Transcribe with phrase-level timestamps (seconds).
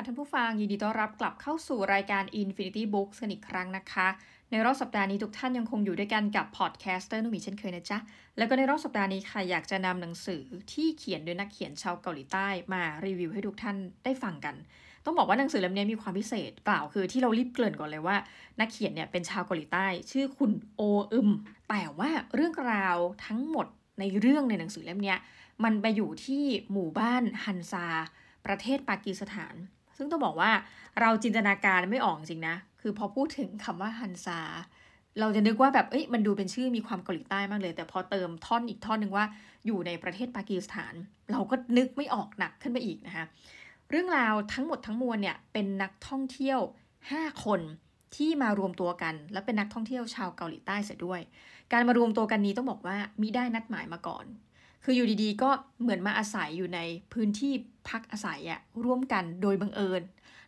[0.00, 4.08] ค่ะท่านผู้ฟังยินดีต้อนรับกลับเข้าสู่รายการ Infinity Books กันอีกครั้งนะคะ
[4.50, 7.98] ในรอบสัปดาห์นี้ทุกท่านยังคงอยู่ด้วยกันกับ podcaster นุ่มีเช่นเคยนะจ๊ะ
[8.38, 10.42] แล้วก็ในรอบสัปดาห์นี้ค่ะอยากจะนำหนังสือ
[10.72, 14.54] ที่เขียนโดยนักเขียนชาวเกาหลีใต้มารีวิวให้ทุกท่านได้ฟังกัน
[15.04, 18.16] ต้องบอกว่าหนังสือเล่มนี้มีความพิเศษเปล่าคือที่เรารีบเกริ่นก่อนเลยว่า
[18.60, 21.30] นักเขียนเนี่ยเป็นชาวเกาหลีใต้ ชื่อคุณโออึม
[21.68, 23.66] แต่ว่าเรื่องราวทั้งหมด
[24.00, 25.14] ในเรื่องในหนังสือเล่มนี้
[25.64, 27.86] มันไปอยู่ที่หมู่บ้านฮันซา
[28.46, 29.56] ประเทศปากีสถาน
[30.00, 30.52] ซึ่งต้องบอกว่า
[31.00, 34.40] เราจินตนาการไม่ออกจริงนะ คือพอพูดถึงคำว่าฮันซา
[35.20, 39.24] เราจะนึกว่าแบบ เอ้ย มันดูเป็นชื่อมีความเกาหลีใต้มากเลย แต่พอเติมท่อนอีกท่อนหนึ่งว่า
[39.66, 40.94] อยู่ในประเทศปากีสถาน
[41.32, 43.26] เราก็นึกไม่ออกหนักขึ้นไปอีกนะคะ
[43.90, 46.60] เรื่องราวทั้งหมดทั้งมวลเนี่ยเป็นนักท่องเที่ยว
[47.00, 47.60] 5 คน
[48.16, 51.20] ที่มารวมตัวกัน และเป็นนักท่องเที่ยวชาวเกาหลีใต้เสียด้วย
[51.72, 54.24] การมารวมตัวกันนี้ต้องบอกว่ามิได้นัดหมายมาก่อน
[54.84, 55.50] คืออยู่ดีๆ ก็
[55.80, 56.80] เหมือนมาอาศัยอยู่ใน
[57.12, 57.52] พื้นที่
[57.88, 60.02] พักอาศัยอะร่วมกันโดยบังเอิญ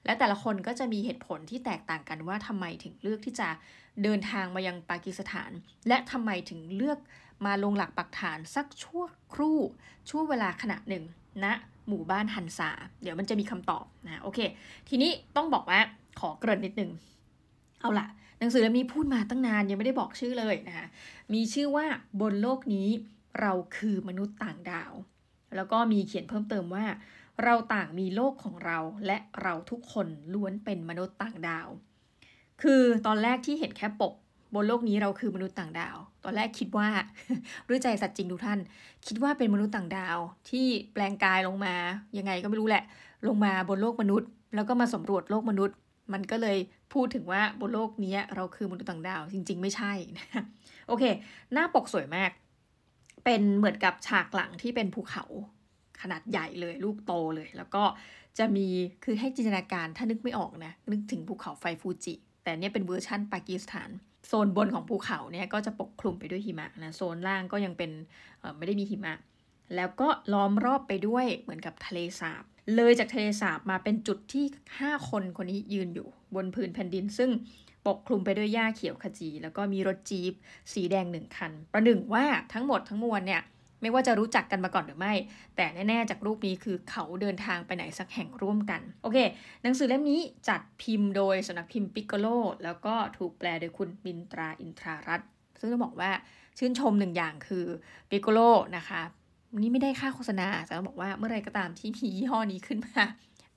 [0.04, 3.48] และแต่ละคนก็จะมีเหตุผลที่แตกต่างกันว่าทำไมถึงเลือกที่จะ
[4.02, 5.50] เดินทางมายังปากีสถาน
[5.88, 6.98] และทำไมถึงเลือก
[7.46, 9.58] มาลงหลักปักฐานสักชั่วครู่
[10.10, 11.04] ช่วงเวลาขณะหนึ่ง
[11.44, 11.52] ณนะ
[11.88, 12.70] หมู่บ้านฮันซา
[13.02, 14.38] เดี๋ยวมันจะมีคำตอบนะโอเค
[14.88, 15.80] ทีนี้ต้องบอกว่า
[16.20, 16.90] ขอเกริ่นนิดนึง
[17.80, 18.06] เอาล่ะ
[18.38, 20.86] หนังสือเล่มนี้พูดมาตั้งนานยังไม่ได้บอกชื่อเลยนะคะ
[21.34, 21.86] มีชื่อว่า
[22.20, 22.88] บนโลกนี้
[23.40, 24.92] เราคือมนุษย์ต่างดาว
[25.56, 26.84] แล้วก็มีเขียนเพิ่มเติมว่า
[27.44, 31.68] เราต่างมีโลกของเรา และเราทุกคนล้วนเป็นมนุษย์ต่างดาว
[32.62, 34.14] คือตอนแรกที่เห็นแค่ปก
[34.54, 36.88] บนโลกนี้เราคือมนุษย์ต่างดาว ตอนแรกคิดว่า
[37.68, 38.58] ด้วยใจสัตย์จริงทุกท่าน
[39.06, 40.18] คิดว่าเป็นมนุษย์ต่างดาว
[40.50, 41.74] ที่แปลงกายลงมา
[42.18, 42.84] ยังไงก็ไม่รู้แหละ
[43.26, 45.76] ลงมาบนโลกมนุษย์ แล้วก็มาสำรวจโลกมนุษย์
[46.12, 46.58] มันก็เลย
[46.92, 50.26] พูดถึงว่าบนโลกนี้เราคือมนุษย์ต่างดาว จริง ๆ ไม่ใช่นะ
[50.88, 51.04] โอเค
[51.52, 52.30] หน้าปกสวยมาก
[53.24, 55.24] เป็นเหมือนกับฉากหลังที่เป็นภูเขา
[56.02, 57.84] ขนาดใหญ่เลยลูกโตเลย แล้วก็
[58.38, 58.68] จะมี
[59.04, 63.90] คือให้จินตนาการถ้านึกไม่ออกนะ นึกถึงภูเขาไฟฟูจิ แต่เนี่ยเป็นเวอร์ชั่นปากีสถาน
[64.26, 67.90] โซนบนของภูเขาเนี่ยก็จะปกคลุมไปด้วยหิมะนะโซนล่างก็ยังเป็น
[68.56, 69.14] ไม่ได้มีหิมะ
[69.76, 72.44] แล้วก็ล้อมรอบไปด้วยเหมือนกับทะเลสาบ
[72.74, 74.44] เลยจากทะเลสาบมาเป็นจุดที่
[74.78, 77.30] 5 คนคนนี้ยืนอยู่บนพื้นแผ่นดิน ซึ่ง
[77.86, 80.32] ปกคลุมไปด้วยหญ้าเขียวขจี แล้วก็มีรถจี๊ป
[80.72, 83.42] สีแดงหนึ่งคัน ประหนึ่งว่าทั้งหมดทั้งมวลเนี่ย
[83.80, 85.14] ไม่ว่าจะรู้จักกันมาก่อนหรือไม่
[85.56, 89.18] แต่แน่ ๆ จากรูปนี้คือเขาเดินทางไปไหนสักแห่งร่วมกัน โอเค
[89.62, 92.26] หนังสือเล่มนี้จัดพิมพ์โดยสำนักพิมพ์ปิกโกโล
[92.64, 95.20] แล้วก็ถูกแปลโดยคุณมินตราอินทรารัต
[95.60, 96.10] ซึ่งต้องบอกว่า
[96.58, 97.66] ชื่นชมหนึ่งอย่างคือ
[98.10, 98.40] ปิกโกโล
[98.76, 99.02] นะคะ
[99.58, 103.02] นี่ไม่ได้ค่าโฆษณาแต่บอกว่าเมื่อไรก็ตามที่มียี่ห้อนี้ขึ้นมา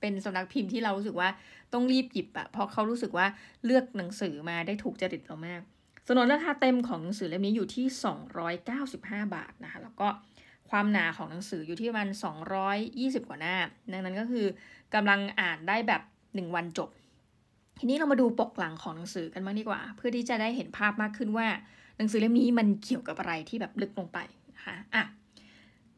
[0.00, 1.28] เป็นสำนักพิมพ์ที่เรารู้สึกว่า
[1.72, 3.26] ต้องรีบหยิบอะเพราะเขารู้สึกว่า
[3.64, 5.60] เลือกหนังสือมาได้ถูกจริตเรามาก
[6.08, 7.86] สนนราคาเต็มของหนังสือเล่มนี้อยู่ที่
[8.60, 10.08] 295 บาทนะคะแล้วก็
[10.70, 12.08] ความหนาของหนังสืออยู่ที่ประมาณ
[12.68, 13.56] 220 กว่าหน้า
[13.92, 14.46] ดังนั้นก็คือ
[14.94, 16.88] กำลังอ่านได้แบบ 1 วันจบ
[17.78, 21.46] ทีนี้เรามาดูปกหลังของหนังสือกันบ้างดีกว่า เพื่อที่จะได้เห็นภาพมากขึ้นว่า
[21.96, 24.18] หนังสือเล่มนี้มันเกี่ยวกับอะไรที่แบบลึกลงไป
[24.56, 25.04] นะคะอะ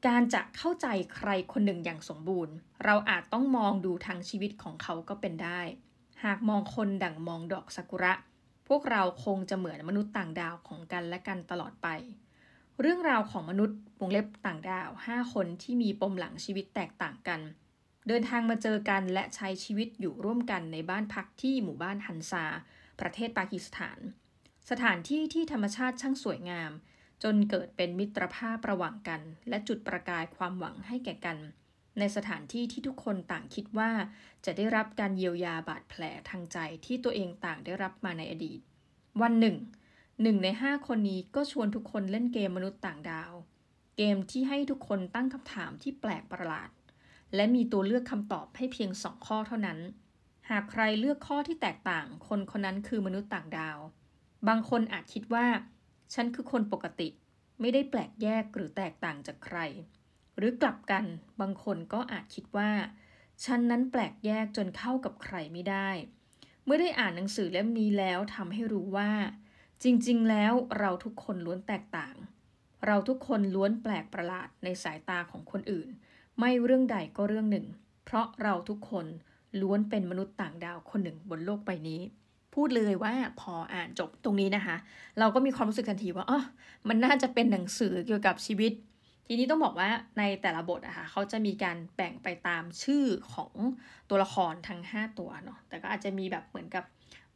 [0.06, 2.54] การจะเข้าใจใครคนหนึ่งอย่างสมบูรณ์
[2.84, 5.60] เราอาจต้องมองดูทางชีวิตของเขาก็เป็นได้
[6.24, 8.14] หากมองคนดั่งมองดอกซากุระ
[8.68, 11.88] พวกเราคงจะเหมือนมนุษย์ต่างดาวของกันและกันตลอดไป
[12.80, 17.40] เรื่องราวของมนุษย์วงเล็บต่างดาว 5 คนที่มีปมหลังชีวิตแตกต่างกัน
[18.08, 22.44] เดินทางมาเจอกันและใช้ชีวิตอยู่ร่วมกันในบ้านพักที่หมู่บ้านฮันซา
[23.00, 23.98] ประเทศปากีสถาน
[24.70, 26.70] สถานที่ที่ธรรมชาติช่างสวยงาม
[27.22, 31.38] จนเกิดเป็นมิตรภาพระหว่างกัน และจุดประกายความหวังให้แก่กัน
[31.98, 33.90] ในสถานที่ที่ทุกคนต่างคิดว่า
[34.44, 38.60] จะได้รับการเยียวยาบาดแผลทางใจที่ตัวเองต่างได้รับมาในอดีต
[39.22, 39.56] วันหนึ่ง
[40.22, 43.32] หนึ่งในห้าคนนี้ก็ชวนทุกคนเล่นเกมมนุษย์ต่างดาว
[43.96, 46.70] เกมที่ให้ทุกคนตั้งคำถามที่แปลกประหลาด
[47.34, 49.78] และมีตัวเลือกคำตอบให้เพียงสองข้อเท่านั้น
[50.50, 53.78] หากใครเลือกข้อที่แตกต่าง คนคนนั้นคือมนุษย์ต่างดาว
[54.48, 55.46] บางคนอาจคิดว่า
[56.14, 57.08] ฉันคือคนปกติ
[57.60, 59.58] ไม่ได้แปลกแยกหรือแตกต่างจากใคร
[60.36, 61.04] หรือกลับกัน
[61.40, 62.70] บางคนก็อาจคิดว่า
[63.44, 65.90] ฉันนั้นแปลกแยกจนเข้ากับใครไม่ได้
[66.64, 69.10] เมื่อได้อ่านหนังสือเล่มนี้แล้วทำให้รู้ว่า
[69.82, 72.14] จริง ๆ แล้วเราทุกคนล้วนแตกต่าง
[72.86, 75.88] เราทุกคนล้วนแปลกประหลาดในสายตาของคนอื่น
[76.38, 77.66] ไม่เรื่องใดก็เรื่องหนึ่ง
[78.04, 79.06] เพราะเราทุกคน
[79.60, 82.00] ล้วนเป็นมนุษย์ต่างดาวคนหนึ่งบนโลกใบนี้
[82.54, 84.76] พูดเลยว่าพออ่านจบตรงนี้นะคะ
[85.18, 86.40] เราก็มีความรู้สึกทันทีว่าอ๋อ
[86.88, 88.72] มันน่าจะเป็นหนังสือเกี่ยวกับชีวิต
[89.26, 93.04] ทีนี้ต้องบอกว่าในแต่ละบทอะคะ่ะเขาจะมีการแบ่งไปตามชื่อ
[93.34, 93.52] ของ
[94.08, 96.84] ตัวละครทั้ง 5 ตัวเนาะแต่ก็อาจจะมีแบบเหมือนกับ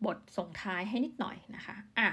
[0.05, 2.09] บทส่งท้ายให้นิดหน่อยนะคะอะ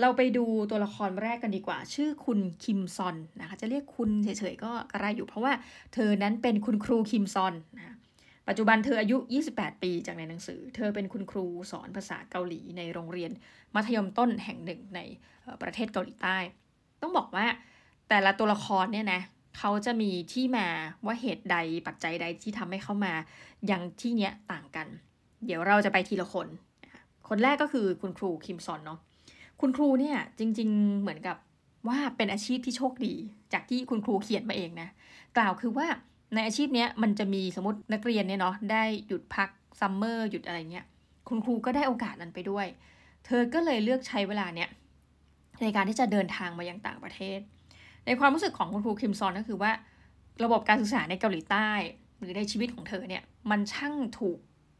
[0.00, 5.52] เราไปดูตัวละครแรกกันดีกว่า ชื่อคุณคิมซอนนะคะ จะเรียกคุณเฉยๆก็กระไรอยู่เพราะว่า
[5.94, 7.96] เธอนั้นเป็นคุณครูคิมซอนนะ
[8.48, 9.16] ปัจจุบันเธออายุ
[9.50, 13.30] 28 ปีจากในหนังสือ เธอเป็นคุณครูสอนภาษาเกาหลีในโรงเรียน
[13.74, 15.00] มัธยมต้นแห่งหนึ่งใน
[15.62, 16.36] ประเทศเกาหลีใต้
[17.02, 17.46] ต้องบอกว่า
[18.08, 19.20] แต่ละตัวละครเนี่ยนะ
[19.58, 20.66] เขาจะมีที่มา
[21.06, 21.56] ว่าเหตุใด
[21.86, 23.14] ปัจจัยใดที่ทำให้เขามา
[23.70, 24.86] ยังที่เนี้ยต่างกัน
[25.46, 26.48] เดี๋ยวเราจะไปทีละคน
[27.28, 28.98] คนแรกก็คือคุณครูคิมซอนเนาะ
[29.60, 31.36] คุณครูเนี่ยจริง ๆเหมือนกับ
[31.88, 33.14] ว่าเป็นอาชีพที่โชคดี
[33.52, 34.88] จากที่คุณครูเขียนมาเองนะ
[35.36, 35.86] กล่าวคือว่า
[36.34, 39.48] ในอาชีพนี้มันจะมีสมมตินักเรียนเนี่ยเนาะได้หยุดพัก
[39.80, 40.86] ซัมเมอร์หยุดอะไรเงี้ย
[41.28, 42.66] คุณครูก็ได้โอกาสนั้นไปด้วย
[43.26, 44.68] เธอก็เลยเลือกใช้เวลาเนี่ย
[45.62, 47.38] ในการที่จะเดินทางมายังต่างประเทศ
[48.06, 49.72] ในความรู้สึกของคุณครูคิมซอนก็คือว่า
[50.44, 51.70] ระบบการศึกษาในเกาหลีใต้
[52.18, 54.38] หรือในชีวิตของเธอเนี่ยมันช่างถูก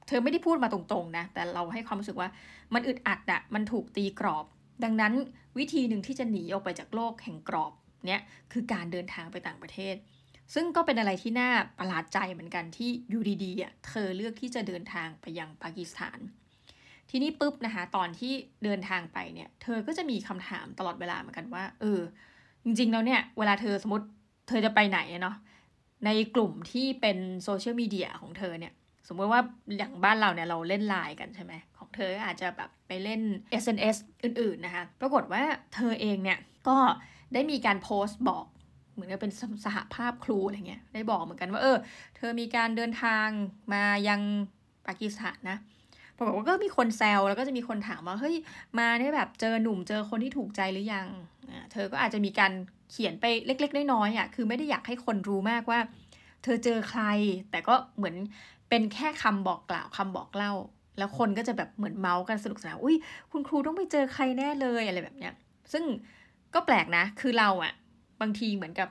[0.09, 2.29] เธอไม่ได้พูดมาตรงๆนะแต่เราให้ความรู้สึกว่า
[2.75, 4.45] มันอึดอัดอะมันถูกตีกรอบ
[4.85, 5.13] ดังนั้น
[5.59, 7.73] วิธีหนึ่งที่จะหนีออกไปจากโลกแห่งกรอบ
[8.07, 8.21] เนี่ย
[8.53, 9.95] คือการเดินทางไปต่างประเทศ
[10.55, 16.19] ซึ่งก็เป็นอะไรที่น่าประหลาดใจเหมือนกันที่อยู่ดีๆอะเธอเลือกที่จะเดินทางไปยังปากีสถาน
[17.11, 18.33] ทีนี้ปุ๊บนะคะตอนที่
[18.65, 22.01] เดินทางไปเนี่ย เธอก็จะมีคำถามตลอดเวลาเหมือนกันว่า เออ
[22.65, 24.07] จริงๆแล้วเนี่ย เวลาเธอสมมติ
[24.49, 25.37] เธอจะไปไหนเนาะ
[26.07, 28.73] ในกลุ่มที่เป็นโซเชียลมีเดียของเธอเนี่ย
[29.09, 29.41] สมมติว่า
[29.79, 33.21] อย่างบ้านเราเนี่ยเราเล่นไลน์กันใช่ไหมของเธออาจจะแบบไปเล่น
[33.63, 35.43] SNS อื่น ๆนะคะ ปรากฏว่า
[35.75, 36.39] เธอเองเนี่ย
[36.69, 36.79] ก็
[37.35, 38.47] ได้มีการโพสต์บอก
[38.93, 39.33] เหมือนกับเป็น
[39.65, 41.77] สหภาพครูอะไรเงี้ยได้บอกเหมือนกันว่าเออ
[42.17, 43.27] เธอมีการเดินทาง
[43.73, 44.21] มายัง
[44.87, 45.59] ปากีสถานนะ
[46.17, 48.37] ปรากฏว่าก็มีคนแซวแล้วก็จะมีคนถามว่าเฮ้ย
[48.79, 51.07] มาเนี่ยแบบเจอหนุ่มเจอคนที่ถูกใจหรือยัง
[51.51, 52.53] อ่าเธอก็อาจจะมีการ
[52.91, 55.81] เขียนไปเล็ก ๆ น้อยๆอะคือไม่ได้อยากให้คนรู้มากว่า
[56.43, 57.03] เธอเจอใคร
[57.51, 58.17] แต่ก็เหมือน
[58.69, 60.53] เป็นแค่คำบอกกล่าวคำบอกเล่า
[60.99, 62.97] แล้วคนก็จะแบบเหมือนเมาส์กันสนุกสนานอุ้ย
[63.31, 65.33] คุณครูต้องไปเจอใครแน่เลยอะไรแบบเนี้ย
[65.73, 65.85] ซึ่ง
[66.55, 67.73] ก็แปลกนะ คือเราอะ
[68.23, 68.89] บางทีเหมือนกับ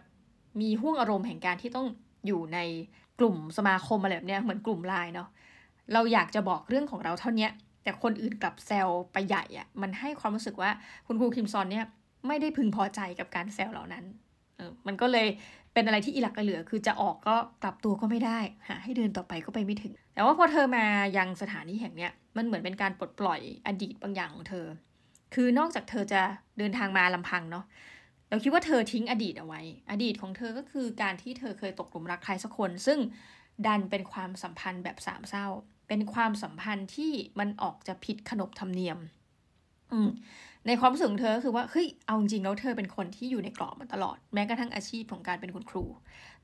[0.62, 1.88] มีห่วงอารมณ์แห่งการที่ต้อง
[2.28, 2.60] อยู่ใน
[3.20, 5.30] กลุ่มสมาคมอะไรแบบเนี้ยเหมือนกลุ่มไลน์เนาะ
[5.94, 7.48] เราอยากจะบอกเรื่องของเราเท่านี้
[7.84, 10.70] แต่คนอื่นกลับแซวไปใหญ่อะมันให้ความรู้สึกว่า
[11.08, 11.86] คุณครูคิมซอนเนี่ย
[12.28, 14.04] ไม่ได้พึงพอใจกับการแซวเหล่านั้น
[14.58, 15.28] เออมันก็เลย
[15.74, 20.86] เป็นอะไรที่อิหลักกระเหลือ คือจะออกก็กลับตัวก็ไม่ได้หาให้เดินต่อไปก็ไปไม่ถึง แต่ว่าพอเธอมา
[21.18, 24.66] ยังสถานีแห่งเนี้ยมันเหมือนเป็นการปลดปล่อยอดีตบางอย่างของเธอ
[25.34, 26.22] คือนอกจากเธอจะ
[26.58, 27.66] เดินทางมาลำพังเนาะ
[28.32, 29.62] เราคิดว่าเธอทิ้งอดีตเอาไว้
[29.92, 33.00] อดีตของเธอก็คือการที่เธอเคยตกหลุมรักใครสักคน ซึ่ง
[33.66, 35.48] ดันเป็นความสัมพันธ์แบบสามเศร้า
[35.88, 38.98] เป็นความสัมพันธ์ที่มันออกจะผิดขนบธรรมเนียม
[39.92, 40.10] อืม
[40.68, 45.86] ในความรู้สึกของเธอก็คือว่าเฮ้ยเอาจริงแล้วเธอเป็นคนที่อยู่ในกรอบมาตลอด แม้กระทั่งอาชีพของการเป็นคุณครู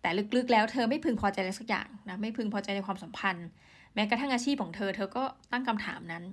[0.02, 3.48] แต่ลึกๆแล้วเธอไม่พึงพอใจอะไรสักอย่างนะไม่พึงพอใจในความสัมพันธ์
[3.96, 6.24] แม้กระทั่งอาชีพของเธอ เธอก็ตั้งคำถามนั้น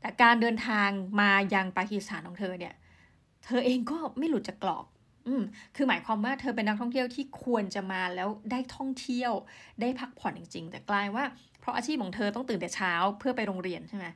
[0.00, 0.90] แต่การเดินทาง
[1.20, 2.74] มายังปากีสถานของเธอเนี่ย
[3.44, 4.86] เธอเองก็ไม่หลุดจากกรอบ
[5.26, 5.42] อืม
[5.76, 9.32] คือหมายความว่าเธอเป็นนักท่องเที่ยวที่ควรจะมาแล้วได้ท่องเที่ยว
[9.80, 11.24] ได้พักผ่อนจริง ๆ แต่กลายว่า
[11.60, 14.06] เพราะอาชีพของเธอต้องตื่นแต่เช้าเพื่อไปโรงเรียนใช่ไหม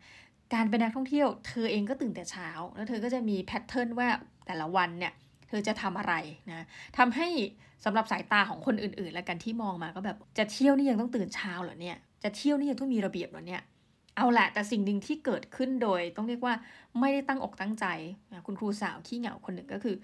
[0.55, 4.09] การเป็นนักท่องเที่ยว เธอเองก็ตื่นแต่เช้า แล้วเธอก็จะมีแพทเทิร์นว่า
[4.47, 5.13] แต่ละวันเนี่ย
[5.49, 6.15] เธอจะทำอะไร
[6.51, 6.67] นะ
[6.99, 7.29] ทำให้
[7.85, 13.63] สำหรับสายตาของคนอื่นๆ และกันที่มองมาก็แบบจะเที่ยวนี่ยังต้องตื่นเช้าเหรอเนี่ยจะเที่ยวนี่ยังต้องมีระเบียบเหรอเนี่ย
[14.17, 16.55] เอาแหละ แต่สิ่งหนึ่งที่เกิดขึ้นโดย ต้องเรียกว่า
[17.01, 17.87] ไม่ได้ตั้งอกตั้งใจ
[18.47, 19.97] คุณครูสาวขี้เหงาคนหนึ่งก็คือ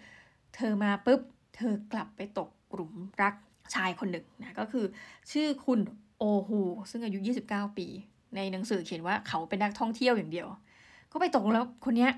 [0.54, 1.20] เธอมาปุ๊บ
[1.56, 2.92] เธอกลับไปตกกลุ่ม
[3.22, 3.34] รัก
[3.74, 4.84] ชายคนหนึ่งนะก็คือ
[5.32, 5.80] ชื่อคุณ
[6.18, 7.18] โอฮูซึ่งอายุ
[7.48, 7.86] 29 ปี
[8.36, 10.48] ในหนังสือเขียนว่าเขาเป็นนักท่องเที่ยวอย่างเดียว
[11.12, 12.12] ก็ไปตกแล้วคนเนี้ย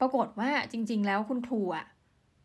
[0.00, 1.86] ปรากฏว่าจริง ๆ แล้วคุณครูอะ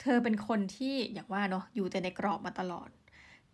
[0.01, 2.89] เธอเป็นคนที่อย่างว่าเนาะอยู่แต่ในกรอบมาตลอด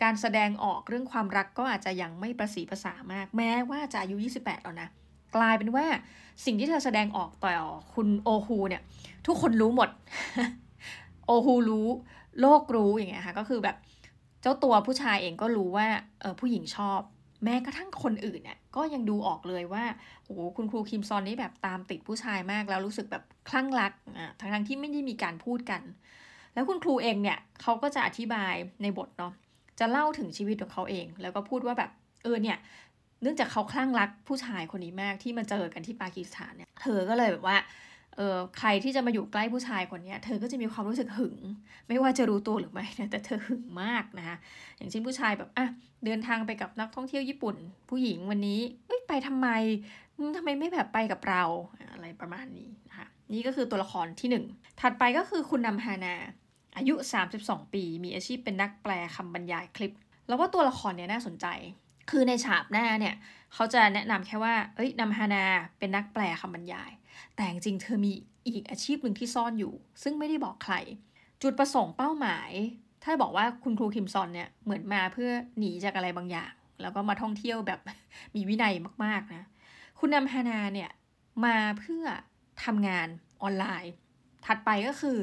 [0.01, 4.89] การแสดงออกเรื่องความรักก็อาจจะยังไม่ประสีภาษามาก แม้ว่าจะอายุ 28 แล้วนะ
[5.35, 5.85] กลายเป็นว่า
[6.45, 7.53] สิ่งที่เธอแสดงออกต่อ
[7.93, 8.81] คุณโอฮูเนี่ย
[9.27, 9.89] ทุกคนรู้หมด
[11.25, 11.87] โอฮูรู้
[12.41, 13.75] โลกรู้อย่างเงี้ยค่ะก็คือแบบ
[14.41, 15.87] เจ้าตัวผู้ชายเองก็รู้ว่า
[16.21, 16.99] เออผู้หญิงชอบ
[17.43, 19.83] แม้กระทั่งคนอื่นเนี่ยก็ยังดูออกเลยว่า
[20.25, 25.81] โอ้คุณครูคิมซอนนี่แบบตามติดผู้ชายมากแล้วรู้สึกแบบคลั่งรักอ่าทั้งทั้งที่ไม่ได้มีการพูดกัน
[26.53, 29.33] แล้วคุณครูเองเนี่ยเขาก็จะอธิบายในบทเนาะ
[29.79, 31.91] จะเล่าถึงชีวิตของเขาเอง แล้วก็พูดว่าแบบ
[32.23, 32.57] เออเนี่ย
[33.21, 37.57] เนื่องจากเขาคลั่งรักผู้ชายคนนี้มากที่มาเจอกันที่ปากีสถานเนี่ย เธอก็เลยแบบว่า
[38.15, 41.37] เออใครที่จะมาอยู่ใกล้ผู้ชายคนนี้เธอก็จะมีความรู้สึกหึง
[41.87, 44.37] ไม่ว่าจะรู้ตัวหรือไม่นะแต่เธอหึงมากนะคะ
[44.77, 45.67] อย่างเช่นผู้ชายแบบอะ
[46.05, 47.55] เดินทางไปกับนักท่องเที่ยวญี่ปุ่น
[47.89, 48.59] ผู้หญิงวันนี้
[49.07, 49.47] ไปทำไม
[50.37, 51.43] ทำไมไม่แบบไปกับเรา
[51.93, 56.15] อะไรประมาณนี้นะคะนี่ก็คือตัวละครที่ 1 ถัดไปก็คือคุณนำฮานา
[56.77, 56.95] อายุ
[57.33, 59.93] 32 ปี มีอาชีพเป็นนักแปลคำบรรยายคลิป
[60.27, 61.47] แล้วว่าตัวละครเนี้ยน่าสนใจ
[62.09, 63.15] คือในฉากหน้าเนี่ย
[63.53, 65.45] เขาจะแนะนำแค่ว่า เอ้ยนำฮานา
[65.79, 66.91] เป็นนักแปลคำบรรยาย
[67.35, 68.11] แต่จริงเธอมี
[68.47, 70.75] อีกอาชีพหนึ่งที่ซ่อนอยู่ ซึ่งไม่ได้บอกใคร
[71.41, 72.49] จุดประสงค์เป้าหมาย
[73.03, 77.79] ถ้าบอกว่าคุณครูคิมซอนเนี่ยเหมือนมาเพื่อหนีจากอะไรบางอย่าง แล้วก็มาท่องเที่ยวแบบ
[78.35, 78.73] มีวินัย
[79.05, 79.43] มากๆนะ
[79.99, 80.89] คุณนำฮานาเนี่ย
[81.45, 82.03] มาเพื่อ
[82.63, 83.07] ทำงาน
[83.41, 83.93] ออนไลน์
[84.45, 85.17] ถัดไปก็คือ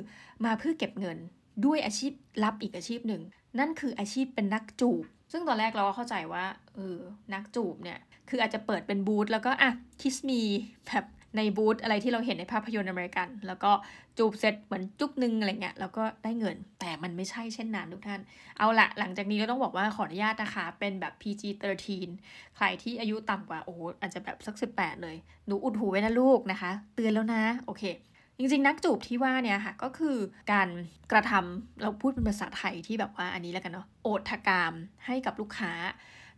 [0.44, 1.18] มาเพื่อเก็บเงิน
[1.64, 2.12] ด้วยอาชีพ
[2.44, 3.22] ลับอีกอาชีพหนึ่ง
[3.58, 6.44] นั่นคืออาชีพเป็นนักจูบ ซึ่งตอนแรกเราก็เข้าใจว่า
[6.74, 6.98] เออ
[7.34, 9.70] นักจูบเนี่ย คืออาจจะเปิดเป็นบูธแล้วก็อะ
[10.00, 10.40] คิสมี
[10.88, 11.04] แบบ
[11.36, 13.70] ในบูธอะไรที่เราเห็นในภาพยนตร์อเมริกัน แล้วก็
[14.18, 18.20] จูบเสร็จเหมือนจุ๊บนึงอะไรเงี้ยแล้วก็ได้เงินแต่มันไม่ใช่เช่นนั้นทุกท่าน
[18.58, 21.88] เอาละหลังจากนี้ก็ต้องบอกว่าขออนุญาตนะคะ เป็นแบบ PG-13
[22.56, 25.16] ใครที่อายุต่ำกว่าโอ้อาจจะแบบสัก 18 เลย
[25.46, 27.82] หนูอุดหูไว้นะลูกนะคะ เตือนแล้วนะ โอเค
[28.38, 30.16] จริง ๆ นักจูบที่ว่าเนี่ยค่ะก็คือ
[30.52, 30.68] การ
[31.12, 34.72] กระทำเราพูดเป็นภาษาไทยที่แบบว่าอันนี้แล้วกันเนาะโอทกรรม
[35.06, 35.72] ให้กับลูกค้า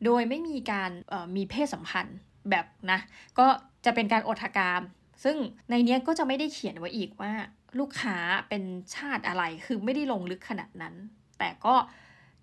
[0.04, 0.90] โดยไม่มีการ
[1.36, 2.18] มีเพศสัมพันธ์
[2.50, 2.98] แบบนะ
[3.38, 3.46] ก็
[3.84, 4.82] จะเป็นการโอทกรรม
[5.24, 5.36] ซึ่ง
[5.70, 7.32] ในนี้ก็จะไม่ได้เขียนไว้อีกว่า
[7.78, 8.16] ลูกค้า
[8.48, 8.62] เป็น
[8.94, 10.94] ชาติอะไรคือไม่ได้ลงลึกขนาดนั้น
[11.38, 11.74] แต่ก็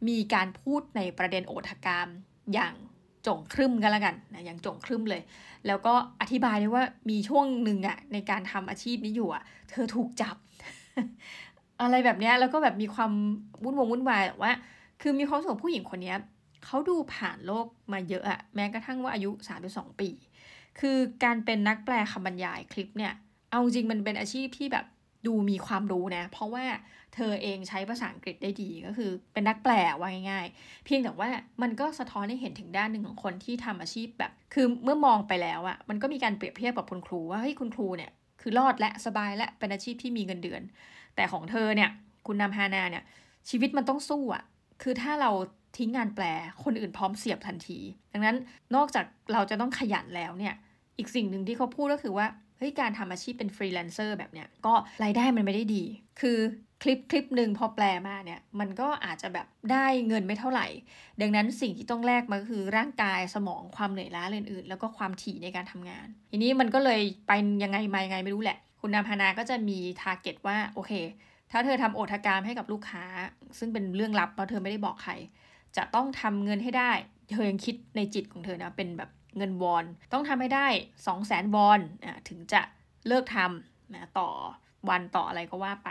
[0.08, 2.08] มีการพูดในประเด็นโอทกรรม
[2.54, 2.74] อย่าง
[3.28, 5.22] จงครึ่มกันล้วกันนะอย่างจงครึ่มเลย
[5.68, 10.36] แล้วก็อธิบายได้ว่ามีช่วงหนึ่งอะในการทำอาชีพนี้อยู่อะเธอถูกจับ
[11.82, 13.12] อะไรแบบนี้แล้วก็แบบมีความ
[13.64, 14.52] วุ่นวงวุ่นวายแต่ว่า
[15.02, 16.14] คือมีความสุขผู้หญิงคนนี้
[16.66, 19.32] เขาดูผ่านโลกมาเยอะอะแม้กระทั่งว่าอายุ
[19.66, 20.10] 32ปี
[20.80, 23.14] คือการเป็นนักแปลคำบรรยายคลิปเนี่ย
[23.52, 24.86] เอาจริงมันเป็นอาชีพที่แบบ
[25.28, 26.66] ดูมีความรู้นะ เพราะว่า
[27.16, 31.30] เธอเองใช้ภาษาอังกฤษได้ดีก็คือเป็นนักแปลว่าง่าย ๆ เพียงแต่ว่า
[31.62, 40.62] มันก็สะท้อนให้เห็นถึงด้านหนึ่งของคนที่ทำอาชีพแบบ คือเมื่อมองไปแล้วอะมันก็มีการเปรียบเทียบกับคุณครูว่าเฮ้ยคุณครูเนี่ยคือรอดและสบายและเป็นอาชีพที่มีเงินเดือน
[41.16, 41.90] แต่ของเธอเนี่ย
[42.28, 43.04] คุณนำฮานาเนี่ย
[43.50, 44.44] ชีวิตมันต้องสู้อะ
[44.82, 45.32] คือถ้าเรา
[45.78, 46.26] ทิ้งงานแปล
[46.64, 47.80] คนอื่นพร้อมเสียบทันที
[48.14, 48.38] ดังนั้น
[48.76, 50.56] นอกจากเราจะต้องขยันแล้วเนี่ย
[50.98, 54.74] อีกสิ่งหนึ่งที่เขาพูดก็คือว่า เฮ้ยการทำอาชีพเป็นฟรีแลนเซอร์แบบเนี้ยก็
[55.04, 55.84] รายได้มันไม่ได้ดี
[56.22, 56.38] คือ
[56.84, 60.68] คลิปคลิปหนึ่งพอแปลมาเนี่ยมันก็อาจจะแบบได้เงินไม่เท่าไหร่
[61.22, 67.32] ดังนั้นสิ่งที่ต้องแลกมาคือร่างกายสมองความเหนื่อยล้าอื่นๆ แล้วก็ความถี่ในการทำงาน ทีนี้มันก็เลยไป
[67.64, 70.92] ยังไงมายังไงไม่รู้แหละ คุณนำพนาก็จะมี target ว่าโอเค
[71.52, 73.04] ถ้าเธอทำโอษฐกรรมให้กับลูกค้า
[73.60, 75.14] ซึ่งเป็นเรื่องลับเพราะเธอไม่ได้บอกใคร
[75.78, 76.92] จะต้องทำเงินให้ได้
[77.32, 81.79] เธอยังคิดในจิตของเธอนะเป็นแบบ เงินวอน ต้องทำให้ได้ 2 0 0แสนวอน
[82.29, 82.62] ถึงจะ
[83.08, 84.29] เลิกทำนะต่อ
[84.89, 85.89] วันต่ออะไรก็ว่าไป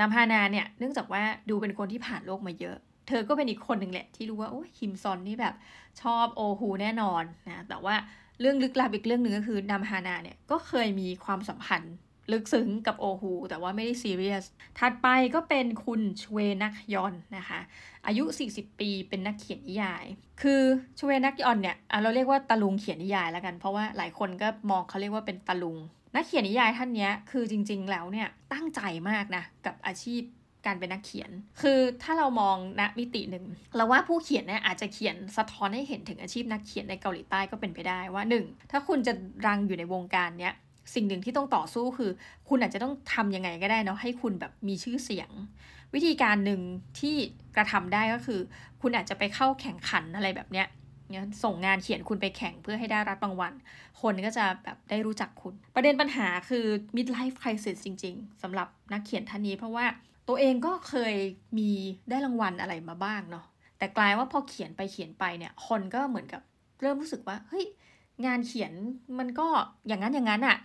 [0.00, 2.76] นำฮานาเนี่ยเนื่องจากว่าดูเป็นคนที่ผ่านโลกมาเยอะ
[3.08, 5.54] เธอก็เป็นอีกคนหนึ่งแหละที่รู้ว่าโอ้ฮิมซอนนี่แบบ
[6.02, 7.94] ชอบโอฮูแน่นอนนะแต่ว่า
[8.40, 11.94] เรื่องลึกลับอีกเรื่องหนึ่งก็คือนำฮานาเนี่ยก็เคยมีความสัมพันธ์
[12.32, 14.44] ลึกซึ้งกับโอฮูแต่ว่าไม่ได้ซีเรียส
[14.78, 17.60] ถัดไปก็เป็นคุณชเวนักยอนนะคะ
[18.06, 20.04] อายุ 40 ปีเป็นนักเขียนนิยาย
[20.42, 20.62] คือ
[20.98, 25.78] ชเวนักยอนเนี่ยเราเรียกว่าตะลุงเขียนนิยายแล้วกัน เพราะว่าหลายคนก็มองเขาเรียกว่าเป็นตะลุง
[26.14, 30.22] นักเขียนนิยายท่านนี้คือจริง ๆ แล้วเนี่ยตั้งใจมากนะกับอาชีพ
[30.66, 31.30] การเป็นนักเขียน
[31.62, 33.44] คือถ้าเรามองณมิติหนึ่ง
[33.76, 38.70] เราว่าผู้เขียนเนี่ยอาจจะเขียนสะท้อนให้เห็นถึงอาชีพนักเขียนในเกาหลีใต้ก็เป็นไปได้ว่า 1.
[38.70, 39.12] ถ้าคุณจะ
[39.46, 40.54] รังอยู่ในวงการเนี้ย
[40.94, 42.10] สิ่งหนึ่งที่ต้องต่อสู้คือ
[42.48, 45.30] คุณอาจจะต้องทำยังไงก็ได้เนาะให้คุณแบบมีชื่อเสียง
[45.94, 46.60] วิธีการหนึ่ง
[47.00, 47.14] ที่
[47.56, 48.40] กระทำได้ก็คือ
[48.80, 50.66] คุณอาจจะไปเข้าแข่งขันอะไรแบบเนี้ย
[51.10, 53.52] เนี่ยส่งงานเขียนคุณไปแข่งเพื่อให้ได้รับรางวัล
[54.00, 56.64] คนก็จะแบบได้รู้จักคุณ ประเด็นปัญหาคือ
[56.96, 59.86] midlife crisis จริง ๆสำหรับนักเขียนท่านนี้ เพราะว่า
[60.28, 61.14] ตัวเองก็เคย
[61.58, 61.70] มี
[62.10, 63.44] ได้รางวัลอะไรมาบ้างเนาะ
[63.78, 66.42] แต่กลายว่าพอเขียนไปเขียนไปเนี่ย คนก็เหมือนกับ
[66.80, 67.66] เริ่มรู้สึกว่าเฮ้ย
[68.26, 68.72] งานเขียน
[69.18, 69.46] มันก็
[69.86, 70.56] อย่างนั้นอย่างนั้นอะ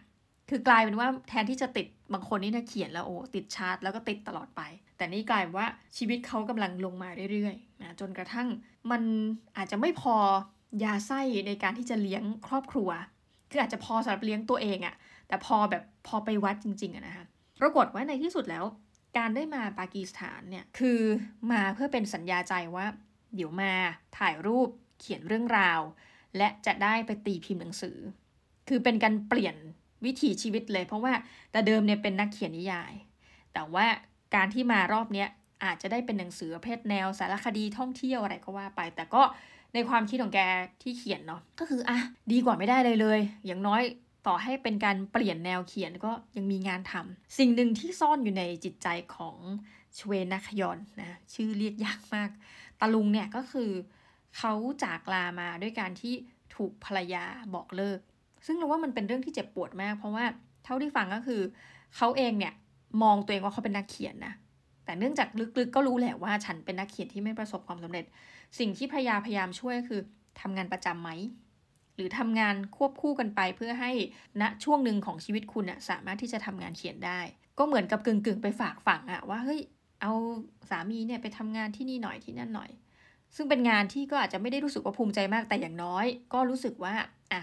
[0.50, 4.62] คือกลายเป็นว่าแทนที่จะติดบางคนนี่นะเขียนแล้วโอ้ติดชาร์ตแล้วก็ติดตลอดไป
[4.98, 8.48] แต่นี่กลายว่าชีวิตเขากำลังลงมาเรื่อยๆนะจนกระทั่ง
[8.92, 9.02] มัน
[9.58, 10.16] อาจจะไม่พอ
[10.84, 12.90] ยาไส้ในการที่จะเลี้ยงครอบครัว
[13.52, 14.96] คืออาจจะพอสำหรับเลี้ยงตัวเองอะ
[15.28, 17.26] แต่พอแบบพอไปวัดจริงๆอะนะคะ
[17.62, 18.66] ปรากฏว่าในที่สุดแล้ว
[19.18, 21.00] การได้มาปากีสถานเนี่ยคือ
[21.52, 22.86] มาเพื่อเป็นสัญญาใจว่า
[23.36, 23.74] เดี๋ยวมา
[24.18, 25.82] ถ่ายรูปเขียนเรื่องราว
[26.38, 27.98] และจะได้ไปตีพิมพ์หนังสือ
[28.68, 29.56] คือเป็นการเปลี่ยน
[30.06, 31.14] วิถีชีวิตเลย เพราะว่า
[31.52, 32.94] แต่เดิมเนี่ยเป็นนักเขียนนิยาย
[33.54, 33.86] แต่ว่า
[34.36, 35.30] การที่มารอบเนี้ย
[35.64, 39.22] อาจจะได้เป็นหนังสือประเภทแนวสารคดีท่องเที่ยวอะไรก็ว่าไป แต่ก็
[39.74, 40.40] ในความคิดของแก
[40.82, 41.98] ที่เขียนเนาะก็คืออะ
[42.32, 43.82] ดีกว่าไม่ได้เลยเลย อย่างน้อย
[44.28, 49.38] ต่อให้เป็นการเปลี่ยนแนวเขียนก็ยังมีงานทำสิ่งหนึ่งที่ซ่อนอยู่ในจิตใจของ
[49.98, 52.30] ชเวนักยอนนะชื่อเรียกยากมาก
[52.80, 53.72] ตาลุงเนี่ยก็คือ
[54.38, 54.54] เขา
[54.84, 56.14] จากลามาด้วยการที่
[56.56, 58.00] ถูกภรรยาบอกเลิก
[58.46, 60.26] ซึ่งเราว่ามันเป็นเรื่องที่เจ็บปวดมาก เพราะว่า
[60.66, 61.42] เท่าที่ฟังก็คือ
[61.98, 62.54] เขาเองเนี่ย
[63.04, 64.34] มองตัวเองว่าเขาเป็นนักเขียนนะ
[64.86, 65.28] แต่เนื่องจาก
[65.60, 68.06] ลึกๆ ก็รู้แหละว่าฉันเป็นนักเขียนที่ไม่ประสบความสำเร็จ
[68.60, 70.02] สิ่งที่พยาพยายามช่วยคือ
[70.42, 71.10] ทำงานประจํำไหม
[71.96, 73.92] หรือทำงานควบคู่กันไปเพื่อให้
[74.42, 77.20] ณช่วงหนึ่งของชีวิตคุณอะสามารถที่จะทำงานเขียนได้
[77.58, 79.62] ก็เหมือนกับกึ่งๆ ไปฝากฝังอะว่าเฮ้ย
[80.02, 80.12] เอา
[80.70, 82.72] สามีเนี่ยไปทำงานที่นี่หน่อยที่นั่นหน่อย
[83.36, 86.94] ซึ่งเป็นงานที่ก็อาจจะไม่ได้รู้สึกว่าภูมิใจมากแต่อย่างน้อย ก็รู้สึกว่า
[87.32, 87.42] อะ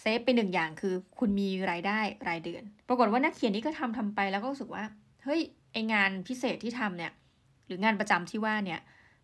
[0.00, 4.84] safe เป็นหนึ่งอย่างคือ คุณมีรายได้รายเดือน ปรากฏว่านักเขียนนี้ก็ทำทำไปแล้วก็รู้สึกว่า
[5.24, 5.40] เฮ้ย
[5.72, 7.12] ไองานพิเศษที่ทำเนี่ย
[7.66, 8.80] หรืองานประจำที่ว่าเนี่ย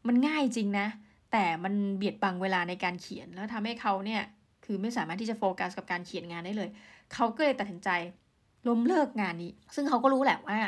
[0.07, 0.87] มันง่ายจริงนะ
[1.33, 4.23] แต่มันเบียดบังเวลาในการเขียน แล้วทำให้เขาเนี่ย
[4.65, 6.69] คือไม่สามารถที่จะโฟกัสกับการเขียนงานได้เลย
[7.15, 7.89] เขาก็เลยตัดสินใจ
[8.69, 10.59] ล้มเลิกงานนี้ ซึ่งเขาก็รู้แหละว่า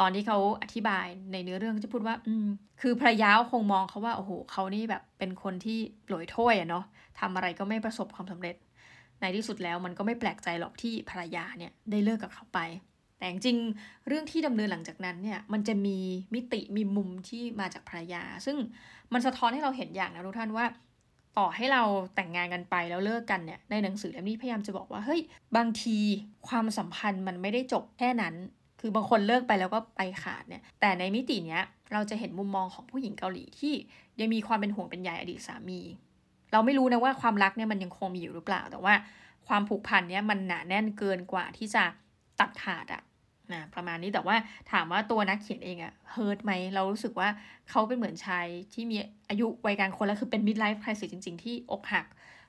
[0.00, 2.46] ตอนที่เขาอธิบายในเนื้อเรื่องจะพูดว่า อืม
[2.80, 6.84] คือภรรยาคงมองเขาว่า โอ้โห เขานี่แบบเป็นคนที่หลอยถ้วยอะเนาะ
[7.20, 8.54] ทำอะไรก็ไม่ประสบความสำเร็จ
[9.20, 12.60] ในที่สุดแล้วมันก็ไม่แปลกใจหรอกที่ภรรยาเนี่ยได้เลิกกับเขาไป
[13.18, 13.56] แต่จริง
[14.08, 15.98] เรื่องที่ดำเนินหลังจากนั้นเนี่ยมันจะมี
[16.34, 18.56] มิติมีมุมที่มาจากภรรยา ซึ่ง
[19.12, 20.66] มันสะท้อนให้เราเห็นอย่างนะทุกท่านว่า
[21.38, 21.82] ต่อให้เรา
[22.14, 25.20] แต่งงานกันไปแล้วเลิกกันเนี่ยในหนังสือเล่มนี้พยายามจะบอกว่าเฮ้ย
[25.56, 25.98] บางที
[26.48, 28.34] ความสัมพันธ์มันไม่ได้จบแค่นั้น
[28.80, 33.74] คือบางคนเลิกไปแล้วก็ไปขาดเนี่ยแต่ในมิติเนี้ยเราจะเห็นมุมมองของผู้หญิงเกาหลีที่
[34.20, 35.80] ยังมีความเป็นห่วงเป็นใยอดีตสามี
[36.52, 38.94] เราไม่รู้นะว่าความรักเนี่ยมันยังคงมีอยู่หรือเปล่า แต่ว่า
[39.48, 41.84] ความผูกพันเนี่ยมันหนาแน่นเกินกว่าที่จะ
[42.40, 43.02] ตัดขาดอะ
[43.52, 44.36] นะประมาณนี้แต่ว่า
[44.72, 47.28] ถามว่าตัวนักเขียนเองอะเฮิร์ตไหมเรารู้สึกว่า
[47.70, 48.96] เขาเป็นเหมือนชายที่มี
[49.28, 52.06] อายุวัยกลางคนแล้วคือเป็นมิดไลฟ์คริสจริง ๆ ที่อกหัก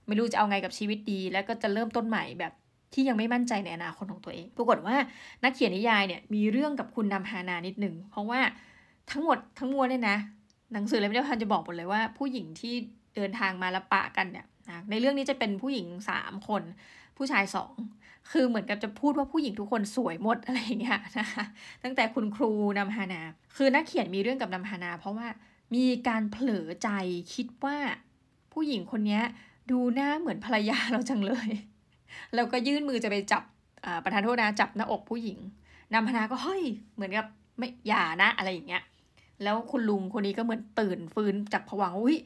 [0.07, 2.53] ไม่รู้จะเอาไงกับชีวิตดี แล้วก็จะเริ่มต้นใหม่แบบ
[2.93, 4.95] ที่ยังไม่มั่นใจในอนาคตของตัวเอง ปรากฏว่า
[5.43, 8.39] นักเขียนนิยายเนี่ยมีเรื่องกับคุณนำฮานานิดหนึ่งเพราะว่า
[9.11, 10.17] ทั้งหมดทั้งมวลเนี่ยนะ
[10.73, 12.75] หนังสือเลยไม่ได้พันจะบอกหมดเลยว่าผู้หญิงที่
[13.15, 16.63] เดินทางมาละปะกันเนี่ยนะในเรื่องนี้จะเป็นผู้หญิงสามคน
[17.17, 17.73] ผู้ชายสอง
[18.31, 21.43] คือเหมือนกับจะพูดว่าผู้หญิงทุกคนสวยหมดอะไรอย่างเงี้ยนะคะ
[21.83, 23.21] ตั้งแต่คุณครูนำฮานา
[23.55, 25.27] คือนักเขียนมีเรื่องกับนำฮานา เพราะว่า
[25.75, 26.89] มีการเผลอใจ
[27.33, 27.77] คิดว่า
[28.53, 29.19] ผู้หญิงคนนี้
[29.71, 31.49] ดูหน้าเหมือนภรรยาเราจังเลย
[32.35, 33.43] แล้วก็ยื่นมือจะไปจับ
[34.03, 35.39] ประธานโทษนะจับหน้าอกผู้หญิง
[35.93, 36.63] นำฮานาก็เฮ้ย
[36.95, 37.25] เหมือนกับ
[37.57, 38.84] ไม่อย่านะอะไรอย่างเงี้ย
[39.43, 42.17] แล้วคุณลุงคนนี้ก็เหมือนตื่นฟื้นจากผวังอุ้ย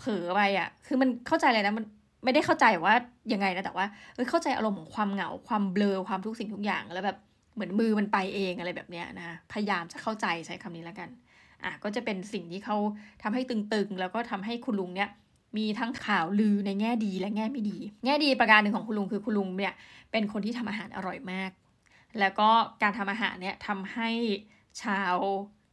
[0.00, 1.84] เผลอไปอะ คือมันเข้าใจเลยนะ มัน
[2.24, 2.94] ไม่ได้เข้าใจว่า
[3.32, 7.18] ยังไงนะ แต่ว่าเออเข้าใจอารมณ์ของความเหงา ความเบลอ ความทุกสิ่งทุกอย่าง แล้วแบบ
[7.54, 11.08] เหมือนมือมันไปเองอะไรแบบเนี้ยนะ พยายามจะเข้าใจใช้คำนี้แล้วกัน
[11.64, 12.76] อะ ก็จะเป็นสิ่งที่เขา
[13.22, 15.08] ทำให้ตึงๆ แล้วก็ทำให้คุณลุงเนี้ย
[15.56, 19.74] มีทั้งข่าวลือในแง่ดีและแง่ไม่ดี แง่ดีประการหนึ่งของคุณลุงคือคุณลุงเนี่ย
[20.10, 21.50] เป็นคนที่ทำอาหารอร่อยมาก
[22.20, 22.48] แล้วก็
[22.82, 24.08] การทำอาหารเนี่ยทำให้
[24.82, 25.14] ชาว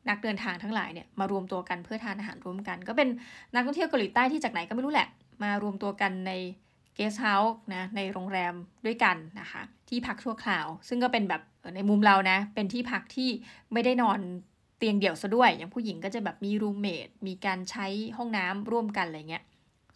[0.09, 3.09] นักเดินทางทั้งหลายเนี่ยมารวมตัวกันเพื่อทานอาหารร่วมกัน ก็เป็น
[3.53, 5.07] นักท่องเที่ยวเกาหลีใต้ที่จากไหนก็ไม่รู้แหละ
[5.43, 6.31] มารวมตัวกันใน
[6.95, 8.53] guesthouse นะในโรงแรม
[8.85, 11.41] ด้วยกันนะคะที่พักชั่วคราว ซึ่งก็เป็นแบบ
[11.75, 13.29] ในมุมเรานะ เป็นที่พักที่
[13.73, 14.19] ไม่ได้นอน
[14.77, 19.43] เตียงเดี่ยวซะด้วย อย่างผู้หญิงก็จะแบบมีรูมเมทมีการใช้ห้องน้ำร่วมกันอะไรเงี้ย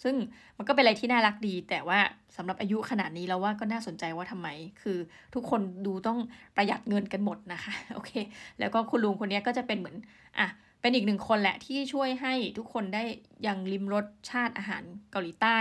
[0.03, 0.15] ซึ่ง
[0.57, 1.99] มันก็เป็นอะไรที่น่ารักดี แต่ว่า
[2.37, 4.47] สำหรับอายุขนาดนี้เราว่าก็น่าสนใจว่าทำไม
[4.81, 4.97] คือ
[5.33, 6.19] ทุกคนดูต้อง
[6.55, 8.11] ประหยัดเงินกันหมดนะคะ โอเค
[8.59, 9.95] แล้วก็คุณลุงคนนี้ก็จะเป็นเหมือน
[10.39, 10.47] อะ
[10.81, 13.03] เป็นอีกหนึ่งคนแหละที่ช่วยให้ทุกคนได้
[13.47, 15.57] ยังริมรสชาติอาหารเกาหลีใต้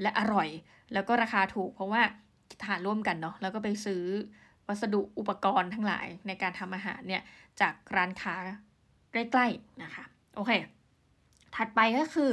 [0.00, 0.48] และอร่อย
[0.92, 2.02] แล้วก็ราคาถูกเพราะว่า
[2.64, 4.02] ทานร่วมกันเนาะแล้วก็ไปซื้อ
[4.68, 7.22] วัสดุอุปกรณ์ทั้งหลายในการทำอาหารเนี่ย
[7.60, 8.34] จากร้านค้า
[9.12, 10.04] ใกล้ ๆ นะคะ
[10.36, 10.52] โอเค
[11.56, 12.30] ถัดไปก็คือ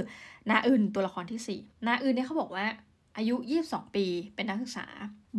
[0.50, 2.66] นาอึนตัวละครที่ 4 นาอึนเนี่ยเขาบอกว่า
[3.18, 3.36] อายุ
[3.68, 4.88] 22 ปีเป็นนักศึกษา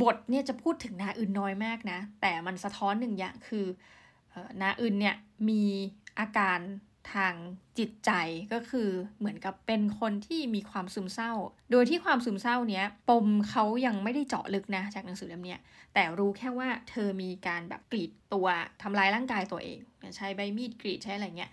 [0.03, 3.67] บทเนี่ยจะพูดถึงนาอึนน้อยมากนะ แต่มันสะท้อนหนึ่งอย่างคือ
[4.63, 5.17] นาอึนเนี่ย
[5.49, 5.65] มี
[6.19, 6.61] อาการ
[7.13, 7.35] ทาง
[7.79, 8.11] จิตใจ
[8.53, 8.89] ก็คือ
[9.19, 11.33] เหมือนกับเป็นคนที่มีความซึมเศร้า
[11.71, 15.57] โดยที่ความซึมเศร้าเนี้ยปมเขายังไม่ได้เจาะลึกนะจากหนังสือเล่มนี้
[15.95, 18.47] แต่รู้แค่ว่าเธอมีการแบบกรีดตัว
[18.83, 19.79] ทำลายร่างกายตัวเอง
[20.17, 21.53] ใช้ใบมีดกรีดใช้อะไรเงี้ย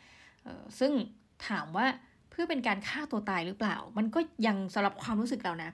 [0.80, 0.92] ซึ่ง
[1.48, 1.88] ถามว่า
[2.36, 5.72] พื่อเป็นการฆ่าตัวตายหรือเปล่า มันก็ยังสำหรับความรู้สึกเรานะ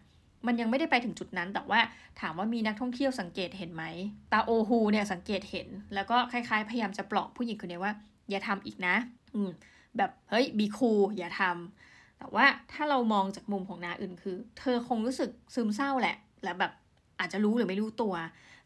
[0.47, 1.79] มันยังไม่ได้ไปถึงจุดนั้น แต่ว่า
[2.19, 3.83] ถามว่ามีนักท่องเที่ยวสังเกตเห็นไหม
[4.31, 7.93] ตาโอฮูเนี่ยสังเกตเห็น แล้วก็คล้ายๆ พยายามจะปลอบผู้หญิงคนนี้ว่า
[8.29, 8.95] อย่าทำอีกนะ
[9.35, 9.49] อืม
[9.97, 16.71] แบบเฮ้ยบีคูอย่าทำแต่ว่าถ้าเรามองจากมุมของนาอื่นคือ เธอคงรู้สึกซึมเศร้าแหละ แล้วแบบ
[17.19, 18.13] อาจจะรู้หรือไม่รู้ตัว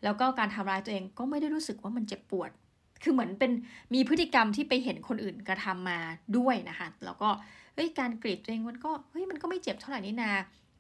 [0.03, 2.51] แล้วก็การทำร้ายตัวเองก็ไม่ได้รู้สึกว่ามันเจ็บปวด
[3.03, 3.51] คือเหมือนเป็น
[3.93, 5.99] มีพฤติกรรมที่ไปเห็นคนอื่นกระทำมา
[6.37, 10.31] ด้วยนะคะ แล้วก็เเฮ้ยการกรีดตัวเองมันก็เฮ้ยมันก็ไม่เจ็บเท่าไหร่นี่นา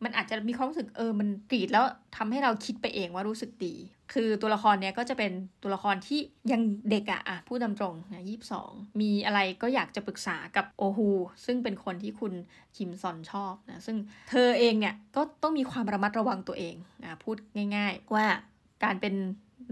[0.03, 1.85] มันอาจจะมีความรู้สึกเออมันกรีดแล้ว
[2.17, 3.75] ทำให้เราคิดไปเองว่ารู้สึกดี
[4.13, 5.31] คือตัวละครเนี้ยก็จะเป็น
[5.63, 6.19] ตัวละครที่
[6.51, 11.09] ยังเด็กอะอะพูดตามตรงนะยี่สิบสองมีอะไรก็อยากจะปรึกษากับโอฮู
[11.45, 12.33] ซึ่งเป็นคนที่คุณ
[12.77, 13.97] คิมซอนชอบนะซึ่ง
[14.29, 17.35] เธอเองเนี่ยก็ต้องมีความระมัดระวังตัวเองอะพูด
[17.75, 18.25] ง่าย ๆ ว่า
[18.83, 19.15] การเป็น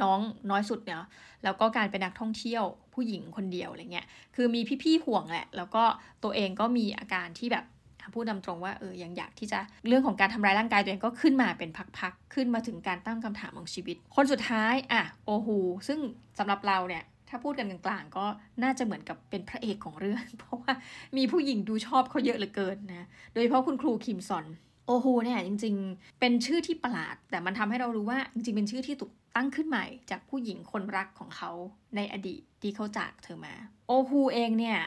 [0.02, 0.98] น้องน้อยสุดเนี่ย
[1.44, 5.84] แล้วก็การเป็นนักท่องเที่ยวผู้หญิงคนเดียวอะไรเงี้ยคือมีพี่ๆห่วงแหละ แล้วก็
[6.24, 7.66] ตัวเองก็มีอาการที่แบบ
[8.14, 16.00] พูดตาตรงว่าเออยังอยากที่จะเรื่องของการทำร้ายร่างกายตัวเองก็ขึ้นมาเป็นพักๆขึ้นมาถึงการตั้งคำถามของชีวิต คนสุดท้ายอะโอฮูซึ่ง
[16.40, 18.26] สำหรับเราเนี่ยถถ้าพูดกันกลางๆ ก็
[18.64, 20.74] น่าจะเหมือนกับเป็นพระเอกของเรื่อง เพราะว่า
[21.18, 24.46] มีผู้หญิงดูชอบเขาเยอะเหลือเกินนะโดยเฉพาะคุณครูคิมซอน
[24.86, 31.52] โอฮูเนี่ยจริง ๆ เป็นชื่อที่ประหลาด แต่มันทำให้เรารู้ว่าจริงๆ เป็นชื่อที่ถูกตั้งขึ้นใหม่ จากผู้หญิงคนรักของเขา
[31.96, 33.54] ในอดีตที่เขาจากเธอมา
[33.88, 34.78] โอฮูเองเนี่ย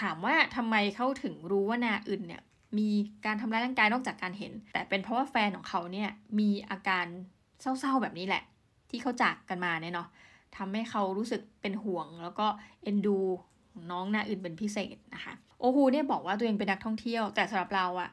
[0.00, 2.42] ถามว่าทำไมเขาถึงรู้ว่านาอึนเนี่ย
[2.78, 2.88] มี
[3.26, 7.06] การทำร้ายร่างกายนอกจากการเห็น แต่เป็นเพราะว่าแฟนของเขาเนี่ยมีอาการ
[7.60, 8.42] เศร้าๆแบบนี้แหละ
[8.90, 10.08] ที่เขาจากกันมาเนี่ยเนาะ
[10.56, 12.46] ทำให้เขารู้สึกเป็นห่วง แล้วก็
[12.82, 13.18] เอ็นดู
[13.90, 18.10] น้องนาอื่นเป็นพิเศษนะคะ โอฮูเนี่ยบอกว่าตัวเองเป็นนักท่องเที่ยว แต่สำหรับเราอะ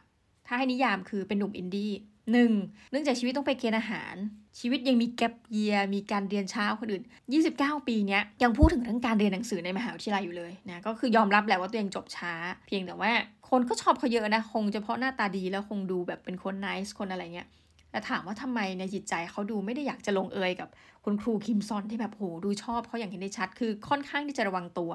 [0.47, 1.91] ถ้าให้นิยามคือเป็นหนุ่มอินดี้
[2.31, 2.51] หนึ่ง
[2.91, 4.15] เนื่องจากชีวิตต้องไปเกณฑ์อาหาร
[4.59, 7.03] ชีวิตยังมีแกลบเยียมีการเรียนเช้าคนอื่น
[7.45, 12.33] 29 ปีเนี้ยยังพูดถึงเรื่องการเรียนหนังสือในมหาวิทยาลัยอยู่เลยนะก็คือยอมรับแหละว่าตัวเองจบช้า
[12.67, 13.11] เพียงแต่ว่า
[13.49, 17.47] คนก็ชอบเขาเยอะนะ คงเฉพาะหน้าตาดีแล้วคงดูแบบเป็นคนนิสคนอะไรเงี้ย
[17.95, 20.69] แต่ถามว่าทำไมในจิตใจเขาดูไม่ได้อยากจะลงเอยกับ
[21.05, 24.91] คุณครูคิมซอนที่แบบโหดูชอบเขาอย่างเห็นได้ชัด คือค่อนข้างที่จะระวังตัว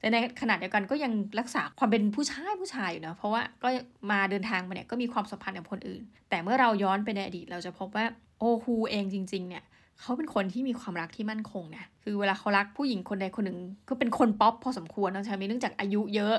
[0.00, 3.68] แต่ในขณะเดียวกันก็ยังรักษาความเป็นผู้ชายผู้ชายอยู่นะเพราะว่าก็
[4.10, 8.04] มาเดินทางมาเนี่ยก็มีความสัมพันธ์กับคนอื่น แต่เมื่อเราย้อนไปในอดีตเราจะพบว่า
[8.38, 9.64] โอฮูเองจริง ๆ เนี่ย
[10.00, 13.58] เขาเป็นคนที่มีความรักที่มั่นคงนะ คือเวลาเขารักผู้หญิงคนใดคนหนึ่ง
[13.88, 16.36] ก็เป็นคนป๊อปพอสมควรนะใช่ไหมเนื่องจากอายุเยอะ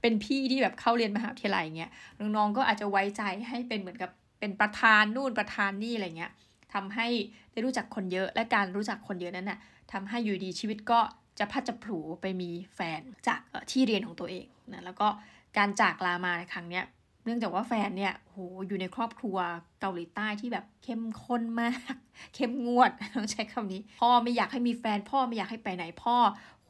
[0.00, 1.90] เป็นพี่ที่แบบเข้าเรียนมหาวิทยาลัยเงี้ย
[2.36, 6.32] น้องๆก็อาจจะไว้ใจให้เป็นเหมือนกับ เป็นประธานนู่นประธานนี่อะไรเงี้ย
[6.74, 7.06] ทำให้
[7.52, 9.58] ได้รู้จักคนเยอะและการรู้จักคนเยอะนั้นน่ะ
[9.92, 11.00] ทำให้อยู่ดีชีวิตก็
[11.38, 15.08] จะพัดจะผูไปมีแฟนจากที่เรียนของตัวเองนะแล้วก็
[15.56, 16.84] การจากลามาในครั้งเนี้ย
[17.24, 19.36] เนื่องจากว่าแฟนเนี่ยโหอยู่ในครอบครัว
[19.80, 21.94] เกาหลีใต้ที่แบบเข้มข้นมาก
[22.34, 26.16] เข้มงวดต้องใช้คำนี้ พ่อไม่อยากให้มีแฟน พ่อไม่อยากให้ไปไหนพ่อ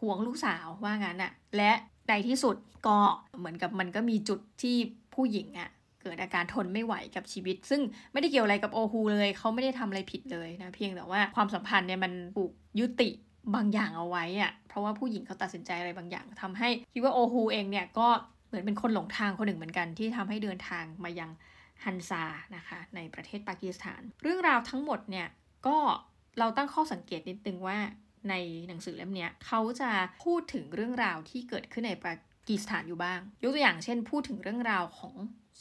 [0.01, 1.73] ห่วงลูกสาวว่างั้นอะและ
[2.09, 2.99] ในที่สุดก็
[3.39, 4.77] เหมือนกับมันก็มีจุดที่
[5.15, 5.71] ผู้หญิงอะ
[6.03, 7.81] เกิดอาการทนไม่ไหวกับชีวิต ซึ่ง
[8.13, 13.11] ไม่ได้เกี่ยวอะไรกับโอฮูเลยเขาไม่ได้ทำอะไรผิดเลยนะเพียงแต่ว่าความสัมพันธ์เนี่ยมันถูกยุติ
[13.55, 18.09] บางอย่างเอาไว้อะเพราะว่าผู้หญิงเขาตัดสินใจอะไรบางอย่างทำให้คิดว่าโอฮูเองเนี่ยก็
[18.49, 21.31] เหมือนเป็นคนหลงทางคนหนึ่งเหมือนกันที่ทำให้เดินทางมายัง
[21.85, 22.25] ฮันซา
[22.57, 25.29] นะคะในประเทศปากีสถาน เรื่องราวทั้งหมดเนี่ย
[25.67, 25.79] ก็
[26.39, 27.79] เราตั้งข้อสังเกตนิดนึงว่า
[28.31, 28.35] ใน
[28.69, 29.91] หนังสือเล่มนี้เขาจะ
[30.23, 32.13] พูดถึงเรื่องราวที่เกิดขึ้นในปา
[32.49, 35.15] กีสถานอยู่บ้าง ยกตัวอย่างเช่น พูดถึงเรื่องราวของ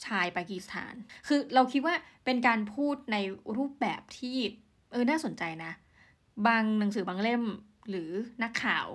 [0.04, 0.94] ชายปากีสถาน
[1.26, 3.16] คือเราคิดว่าเป็นการพูดใน
[3.56, 4.36] รูปแบบที่
[4.92, 5.72] เออน่าสนใจนะ
[6.46, 7.42] บางหนังสือบางเล่ม
[7.90, 8.10] หรือ
[8.42, 8.86] นักข่าว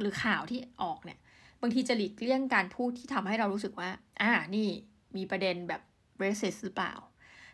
[0.00, 1.18] หรือข่าวที่ออกเนี่ย
[1.62, 4.68] บางทีจะหลีกเลี่ยงการพูดที่ทำให้เรารู้สึกว่า อ่านี่
[5.16, 5.82] มีประเด็นแบบ
[6.22, 6.92] racist หรือเปล่า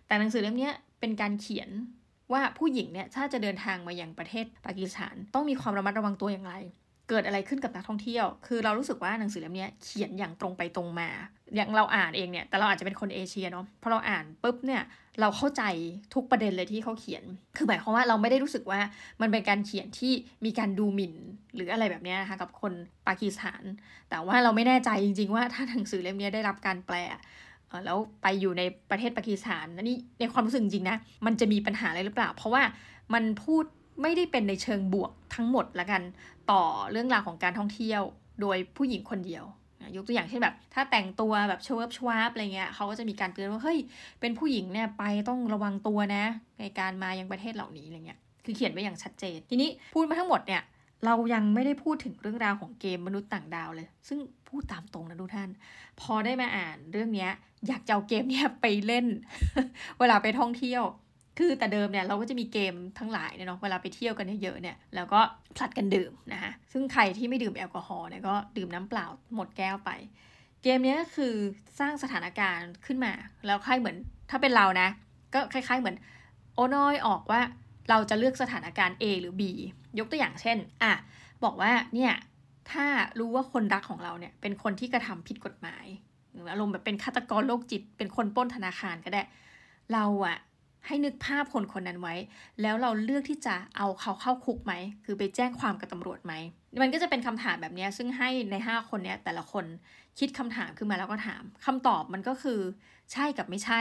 [0.06, 0.70] แต่หนังสือเล่มนี้
[1.00, 1.70] เป็นการเขียน
[2.32, 6.52] ว่าผู้หญิงเนี่ยถ้าจะเดินทางมายังประเทศปากีสถาน ต้องมีความระมัดระวังตัวอย่างไร
[7.08, 11.08] เกิดอะไรขึ้นกับนักท่องเที่ยว คือเรารู้สึกว่าหนังสือเล่มนี้เขียนอย่างตรงไปตรงมา
[11.54, 14.82] อย่างเราอ่านเองเนี่ย แต่เราอาจจะเป็นคนเอเชียเนาะ พอเราอ่านปุ๊บเนี่ย
[15.20, 15.62] เราเข้าใจ
[16.14, 17.24] ทุกประเด็นเลยที่เขาเขียน
[17.56, 18.80] คือหมายความว่าเราไม่ได้รู้สึกว่า
[19.20, 20.12] มันเป็นการเขียนที่
[20.44, 21.14] มีการดูหมิ่น
[21.54, 22.72] หรืออะไรแบบนี้นะคะกับคน
[23.06, 23.62] ปากีสถาน
[24.10, 26.96] แต่ว่าเราไม่แน่ใจจริง ๆ ว่าถ้าหนังสือเล่มนี้ได้รับการแปล
[27.86, 32.62] แล้วไปอยู่ในประเทศปากีสถานนี่ในความรู้สึกจริงนะ มันจะมีปัญหาอะไรหรือเปล่า เพราะว่า
[33.14, 33.64] มันพูด
[34.02, 36.02] ไม่ได้เป็นในเชิงบวกทั้งหมดละกัน
[36.50, 38.02] ต่อเรื่องราวของการท่องเที่ยว
[38.40, 39.44] โดยผู้หญิงคนเดียว
[39.96, 43.78] ยกตัวอย่างเช่นแบบ ถ้าแต่งตัวแบบชวบชวบอะไรเงี้ยเขาก็จะมีการเตือนว่าเฮ้ย
[44.20, 46.24] เป็นผู้หญิงเนี่ยไปต้องระวังตัวนะ
[46.60, 50.62] ในการมายังประเทศเหล่านี้อะไรเงี้ยคือเขียนไว้อย่างชัดเจน ทีนี้พูดมาทั้งหมดเนี่ย
[51.04, 55.50] เรายังไม่ได้พูดถึงเรื่องราวของเกมมนุษย์ต่างดาวเลย ซึ่งพูดตามตรงนะทุกท่าน
[56.00, 57.28] พอได้มาอ่านเรื่องนี้
[57.68, 59.06] อยากจะเอาเกมเนี้ยไปเล่น
[59.98, 60.82] เวลาไปท่องเที่ยว
[61.38, 65.20] คือแต่เดิมเนี่ยเราก็จะมีเกมทั้งหลายเนาะเวลาไปเที่ยวกันเยอะเนี่ยแล้วก็
[65.56, 69.90] ผลัดกันดื่มนะคะซึ่งใครที่ไม่ดื่มแอลกอฮอล์เนี่ยก็ดื่มน้ำเปล่าหมดแก้วไป
[70.62, 71.34] เกมนี้ก็คือ
[71.78, 73.12] สร้างสถานการณ์ขึ้นมา
[73.46, 73.96] แล้วคล้ายเหมือน
[74.30, 74.88] ถ้าเป็นเรานะ
[75.34, 75.96] ก็คล้าย ๆเหมือน
[76.54, 77.40] โอน้อยออกว่า
[77.90, 79.42] เราจะเลือกสถานการณ์ A หรือ B
[79.98, 80.92] ยกตัวอย่างเช่นอะ
[81.44, 82.12] บอกว่าเนี่ย
[82.70, 82.86] ถ้า
[83.18, 85.86] รู้ว่าคนรักของเราเนี่ยเป็นคนที่กระทำผิดกฎหมาย
[86.32, 89.22] หรืออารมณ์แบบเป็นฆาตกรโรคจิต เป็นคนป้นธนาคารก็ได้
[89.92, 90.38] เราอะ
[90.86, 92.14] ให้นึกภาพคนคนนั้นไว้
[92.62, 94.72] แล้วเราเลือกที่จะเอาเขาเข้าคุกไหม
[95.04, 96.32] คือไปแจ้งความกับตำรวจไหม
[96.82, 99.64] มันก็จะเป็นคำถามแบบนี้ซึ่งให้ใน 5 คนเนี้ยแต่ละคน
[100.18, 102.60] คิดคำถามขึ้นมาแล้วก็ถามคำตอบมันก็คือ
[103.12, 103.80] ใช่กับไม่ใช่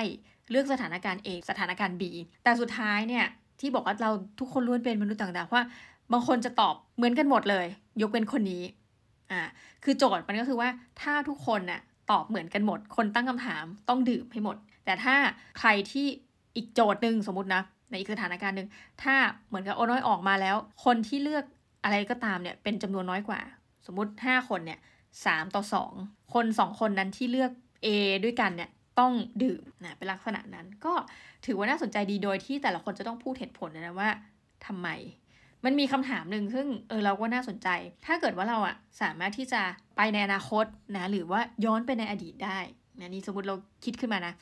[0.50, 2.04] เลือกสถานการณ์ A สถานการณ์ B
[2.44, 3.26] แต่สุดท้ายเนี่ย
[3.60, 5.64] ที่บอกว่าเราทุกคนล้วนเป็นมนุษย์ต่างดาวว่า
[6.12, 7.66] บางคนจะตอบเหมือนกันหมดเลย
[8.02, 8.64] ยกเป็นคนนี้
[9.32, 9.42] อ่า
[9.84, 10.70] คือโจทย์มันก็คือว่า
[11.02, 15.16] ถ้าทุกคนน่ะตอบเหมือนกันหมด คนตั้งคำถามต้องดื่มให้หมด แต่ถ้า
[15.60, 16.08] ใครที่
[16.56, 18.68] อีกโจทย์หนึ่งสมมตินะ ในอีกสถานการณ์หนึ่ง
[19.04, 19.16] ถ้า
[19.48, 21.46] เหมือนกับโอน้อยออกมาแล้ว คนที่เลือก
[21.84, 23.40] อะไรก็ตามเนี่ยเป็นจำนวนน้อยกว่า
[23.86, 24.80] สมมติ 5 คนเนี่ย
[25.26, 25.64] สต่อ
[25.98, 27.52] 2 คน 2 คนนั้นที่เลือก
[27.86, 27.88] A
[28.24, 29.14] ด้วยกันเนี่ยต้อง
[29.44, 30.94] ดื่มนะเป็นลักษณะนั้นก็
[31.46, 34.10] ถือว่าน่าสนใจดีโดยที่แต่ละคนจะต้องพูดเหตุผลนะว่า
[34.66, 34.88] ทำไม
[35.66, 37.68] มันมีคำถามหนึ่งซึ่งเออเราก็น่าสนใจ
[38.06, 39.62] ถ้าเกิดว่าเราอะสามารถที่จะ
[39.98, 40.66] ไปในอนาคต
[40.98, 42.60] นะหรือว่าย้อนไปในอดีตได้
[43.00, 44.34] นะนี่สมมติเราคิดขึ้นมานะ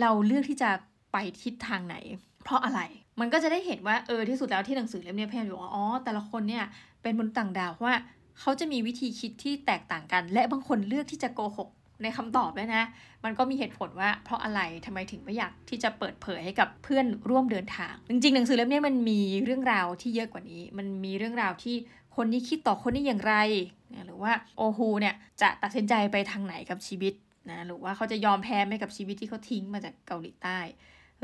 [0.00, 0.70] เราเลือกที่จะ
[1.12, 1.96] ไปทิศทางไหน
[2.44, 2.80] เพราะอะไร
[3.20, 6.64] มันก็จะได้เห็นว่าเออที่สุดแล้วที่หนังสือเล่มนี้พยายามบอกว่าอ๋อแต่ละคนเนี่ย
[7.02, 7.94] เป็นมนุษย์ต่างดาวว่า
[8.40, 11.68] เขาจะมีวิธีคิดที่แตกต่างกัน และบางคนเลือกที่จะโกหก
[12.02, 12.84] ในคำตอบด้วยนะ
[13.24, 21.76] มันก็มีเหตุผลว่าเพราะอะไรทำไมถึงไม่อยากที่จะเปิดเผยให้กับเพื่อนร่วมเดินทาง จริงๆ หนังสือเล่มนี้มันมีเรื่องราวที่เยอะกว่านี้ มันมีเรื่องราวที่
[22.16, 23.34] คนนี้คิดต่อคนนี้อย่างไร
[24.06, 27.14] หรือว่าโอฮูเนี่ยจะตัดสินใจไปทางไหนกับชีวิต
[27.50, 30.58] นะ หรือว่าเขาจะยอมแพ้ไหมกับชีวิตที่เขาทิ้งมาจากเกาหลีใต้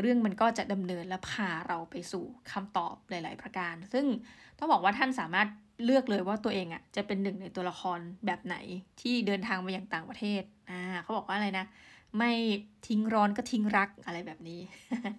[0.01, 4.07] เรื่องมันก็จะดำเนินและพาเราไปสู่คำตอบหลาย ๆ ประการ ซึ่ง
[4.59, 5.49] ต้องบอกว่าท่านสามารถ
[5.85, 8.57] เลือกเลยว่าตัวเองอะ่ะจะเป็นหนึ่งในตัวละครแบบไหน
[9.01, 11.67] ที่เดินทางมาอย่างต่างประเทศอ่าเขาบอกว่าอะไรนะ
[12.19, 12.33] ไม่
[12.87, 14.61] ทิ้งร้อนก็ทิ้งรักอะไรแบบนี้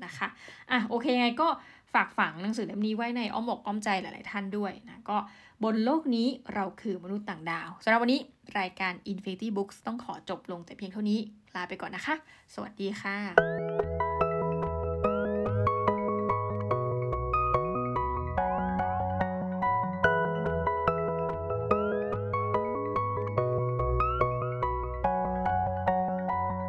[0.06, 0.28] นะคะ
[0.72, 1.48] อะโอเคไงก็
[1.94, 5.18] ฝากฝังหนังสือเล่มนี้ไว้ในอ้อมอกอ้อมใจหลาย ๆ ท่านด้วยนะก็
[5.64, 8.22] บนโลกนี้เราคือมนุษย์ต่างดาวสำหรับวันนี้
[8.60, 11.20] รายการ Infinity Books ต้องขอจบลงแต่เพียงเท่านี้
[11.56, 12.16] ลาไปก่อนนะคะ
[12.54, 14.07] สวัสดีค่ะ